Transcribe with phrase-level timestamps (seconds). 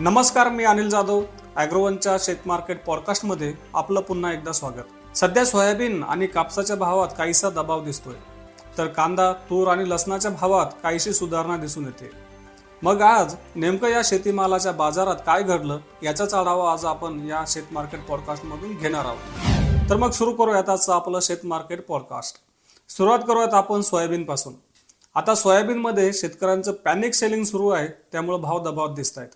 [0.00, 1.22] नमस्कार मी अनिल जाधव
[1.56, 5.16] अॅग्रोवनच्या शेत मार्केट पॉडकास्टमध्ये आपलं पुन्हा एकदा स्वागत.
[5.16, 8.14] सध्या सोयाबीन आणि कापसाच्या भावात काहीसा दबाव दिसतोय.
[8.78, 12.10] तर कांदा तूर आणि लसणाच्या भावात काहीशी सुधारणा दिसून येते.
[12.82, 18.06] मग आज नेमकं या शेतीमालाच्या बाजारात काय घडलं याचाच आढावा आज आपण या शेत मार्केट
[18.06, 19.90] पॉडकास्टमधून घेणार आहोत.
[19.90, 22.36] तर मग सुरू करूयात आजचं आपलं शेत मार्केट पॉडकास्ट.
[22.92, 24.52] सुरुवात करूयात आपण सोयाबीनपासून.
[25.14, 29.30] आता सोयाबीनमध्ये शेतकऱ्यांचं पॅनिक सेलिंग सुरू आहे त्यामुळे भाव दबावात दिसत आहेत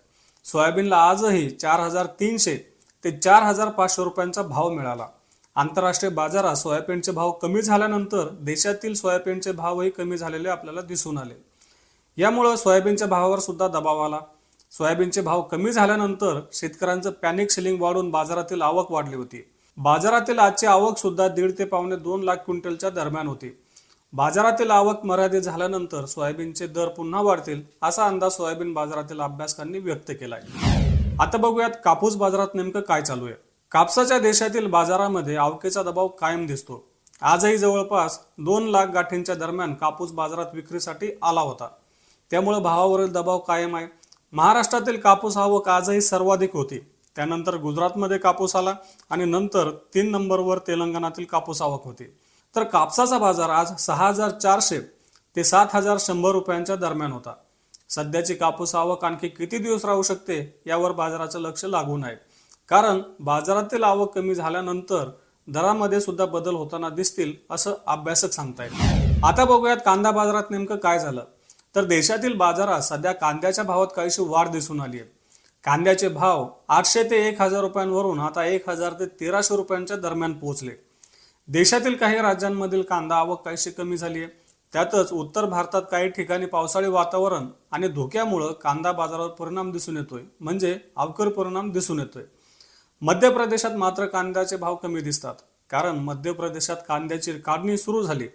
[0.45, 2.57] सोयाबीनला आजही चार हजार तीनशे
[3.05, 5.07] ते चार हजार पाचशे रुपयांचा भाव मिळाला.
[5.55, 11.35] आंतरराष्ट्रीय बाजारात सोयाबीनचे भाव कमी झाल्यानंतर देशातील सोयाबीनचे भावही कमी झालेले आपल्याला दिसून आले.
[12.19, 14.21] यामुळं सोयाबीनच्या भावावर सुद्धा दबाव आला.
[14.71, 19.51] सोयाबीनचे भाव कमी झाल्यानंतर शेतकऱ्यांचं पॅनिक सेलिंग वाढून बाजारातील आवक वाढली होती.
[19.77, 23.62] बाजारातील आजची आवक सुद्धा दीड ते पावणे दोन लाख क्विंटलच्या दरम्यान होती.
[24.13, 30.37] बाजारातील आवक मर्यादित झाल्यानंतर सोयाबीनचे दर पुन्हा वाढतील असा अंदाज सोयाबीन बाजारातील अभ्यासकांनी व्यक्त केला
[30.37, 33.35] आहे आता बघूयात कापूस बाजारात नेमकं काय चालू आहे.
[33.73, 36.83] कापसाच्या देशातील बाजारामध्ये आवकेचा दबाव कायम दिसतो.
[37.23, 41.69] आजही जवळपास दोन लाख गाठींच्या दरम्यान कापूस बाजारात विक्रीसाठी आला होता.
[42.31, 43.87] त्यामुळे भावावरील दबाव कायम आहे.
[44.33, 46.79] महाराष्ट्रातील कापूस आवक आजही सर्वाधिक होती.
[47.17, 48.75] त्यानंतर गुजरातमध्ये कापूस आला
[49.11, 52.05] आणि नंतर तीन नंबरवर तेलंगणातील कापूस आवक होती.
[52.55, 54.79] तर कापसाचा बाजार आज सहा हजार चारशे
[55.37, 57.35] ते सात हजार शंभर रुपयांच्या दरम्यान होता.
[57.91, 60.37] सध्याची कापूस आवक आणखी किती दिवस राहू शकते
[60.67, 62.17] यावर बाजाराचं लक्ष लागून आहे.
[62.69, 65.09] कारण बाजारातील आवक कमी झाल्यानंतर
[65.49, 69.25] दरामध्ये सुद्धा बदल होताना दिसतील असं अभ्यासक सांगतायत.
[69.25, 71.25] आता बघूयात कांदा बाजारात नेमकं काय झालं.
[71.75, 75.09] तर देशातील बाजारात सध्या कांद्याच्या भावात काहीशी वाढ दिसून आली आहे.
[75.65, 80.71] कांद्याचे भाव आठशे ते एक हजार रुपयांवरून आता एक हजार ते तेराशे रुपयांच्या दरम्यान पोहोचले.
[81.53, 84.29] देशातील काही राज्यांमधील कांदा आवक काहीशी कमी झाली आहे.
[84.73, 90.23] त्यातच उत्तर भारतात काही ठिकाणी पावसाळी वातावरण आणि धोक्यामुळं कांदा बाजारावर परिणाम दिसून येतोय.
[90.41, 92.23] म्हणजे अवकर परिणाम दिसून येतोय.
[93.01, 95.35] मध्य प्रदेशात मात्र कांद्याचे भाव कमी दिसतात.
[95.71, 98.27] कारण मध्य प्रदेशात कांद्याची काढणी सुरू झाली.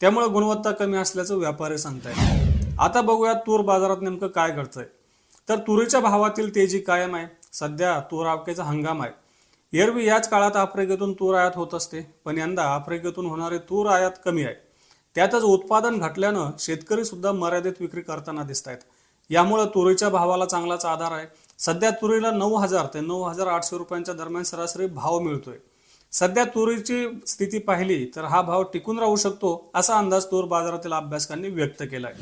[0.00, 2.80] त्यामुळे गुणवत्ता कमी असल्याचं व्यापारी सांगतायत.
[2.80, 4.84] आता बघूया तूर बाजारात नेमकं काय घडतंय.
[5.48, 7.26] तर तुरीच्या भावातील तेजी कायम आहे.
[7.52, 9.19] सध्या तूर आवकेचा हंगाम आहे.
[9.72, 12.00] एरवी याच काळात आफ्रिकेतून तूर आयात होत असते.
[12.24, 14.54] पण यंदा आफ्रिकेतून होणारे तूर आयात कमी आहे.
[15.16, 18.78] त्यातच उत्पादन घटल्यानं शेतकरी सुद्धा मर्यादित विक्री करताना दिसत आहेत
[19.30, 21.26] यामुळे तुरीच्या भावाला चांगलाच आधार आहे.
[21.58, 25.56] सध्या तुरीला नऊ हजार ते नऊ हजार आठशे रुपयांच्या दरम्यान सरासरी भाव मिळतोय.
[26.12, 31.48] सध्या तुरीची स्थिती पाहिली तर हा भाव टिकून राहू शकतो असा अंदाज तूर बाजारातील अभ्यासकांनी
[31.48, 32.14] व्यक्त केलाय.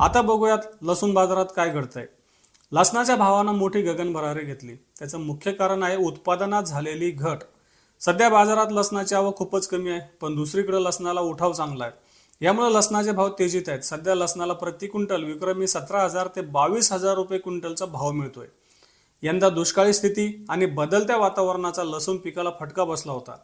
[0.00, 2.06] आता बघूयात लसूण बाजारात काय घडतंय.
[2.72, 4.74] लसणाच्या भावानं मोठी गगनभरारी घेतली.
[4.74, 7.38] त्याचं मुख्य कारण आहे उत्पादनात झालेली घट.
[8.00, 11.92] सध्या बाजारात लसणाची आवक खूपच कमी आहे पण दुसरीकडे लसणाला उठाव चांगला आहे.
[12.44, 13.80] यामुळे लसणाचे भाव तेजीत आहेत.
[13.80, 18.46] सध्या लसणाला प्रति क्विंटल विक्रमी सतरा हजार ते बावीस हजार रुपये क्विंटलचा भाव मिळतोय.
[19.22, 23.36] यंदा दुष्काळी स्थिती आणि बदलत्या वातावरणाचा लसूण पिकाला फटका बसला होता.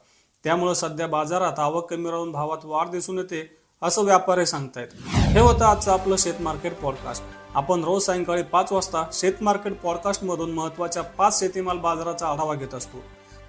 [0.45, 3.60] त्यामुळे सध्या बाजारात आवक कमी राहून भावात वाढ दिसून येते.
[3.83, 4.89] असं व्यापारी सांगतायत.
[5.09, 7.23] हे होतं आजचं आपलं शेत मार्केट पॉडकास्ट
[7.55, 12.75] आपण रोज सायंकाळी पाच वाजता शेत मार्केट पॉडकास्ट मधून महत्त्वाच्या पाच शेतीमाल बाजाराचा आढावा घेत
[12.75, 13.03] असतो.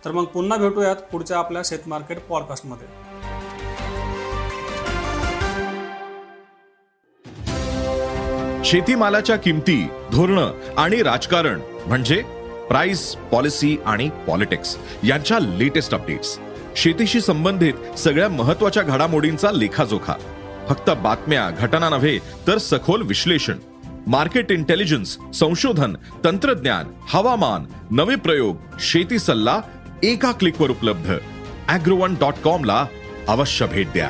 [0.05, 2.87] तर मग पुन्हा भेटूयात पुढच्या आपल्या शेत मार्केट पॉडकास्टमध्ये
[8.65, 9.81] शेतीमालाच्या किमती
[10.11, 12.21] धोरणं आणि राजकारण म्हणजे
[12.67, 16.37] प्राइस पॉलिसी आणि पॉलिटिक्स यांच्या लेटेस्ट अपडेट्स
[16.75, 20.13] शेतीशी संबंधित सगळ्या महत्त्वाच्या घडामोडींचा लेखाजोखा.
[20.69, 23.57] फक्त बातम्या घटना नव्हे तर सखोल विश्लेषण.
[24.07, 29.61] मार्केट इंटेलिजन्स संशोधन तंत्रज्ञान हवामान नवे प्रयोग शेती सल्ला
[30.03, 31.13] एका क्लिकवर उपलब्ध.
[31.67, 32.85] अॅग्रोवन डॉट कॉम ला
[33.27, 34.09] अवश्य भेट द्या.